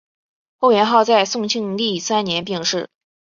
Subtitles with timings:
[0.57, 2.89] 后元昊在宋庆历三年病逝。